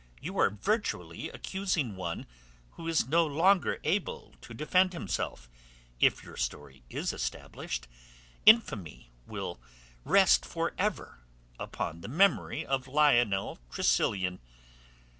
[0.19, 2.25] You are virtually accusing one
[2.71, 5.47] who is no longer able to defend himself;
[5.99, 7.87] if your story is established,
[8.43, 9.59] infamy will
[10.03, 11.19] rest for ever
[11.59, 14.39] upon the memory of Lionel Tressilian.